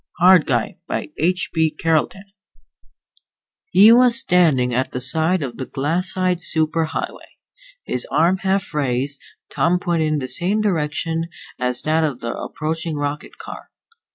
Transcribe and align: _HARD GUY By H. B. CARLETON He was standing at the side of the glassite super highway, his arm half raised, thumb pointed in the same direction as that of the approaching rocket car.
_HARD 0.25 0.47
GUY 0.47 0.77
By 0.87 1.09
H. 1.19 1.51
B. 1.53 1.69
CARLETON 1.69 2.23
He 3.69 3.91
was 3.91 4.19
standing 4.19 4.73
at 4.73 4.93
the 4.93 4.99
side 4.99 5.43
of 5.43 5.57
the 5.57 5.67
glassite 5.67 6.41
super 6.41 6.85
highway, 6.85 7.37
his 7.83 8.07
arm 8.09 8.37
half 8.37 8.73
raised, 8.73 9.21
thumb 9.51 9.77
pointed 9.77 10.05
in 10.11 10.17
the 10.17 10.27
same 10.27 10.59
direction 10.59 11.25
as 11.59 11.83
that 11.83 12.03
of 12.03 12.19
the 12.19 12.35
approaching 12.35 12.95
rocket 12.95 13.37
car. 13.37 13.69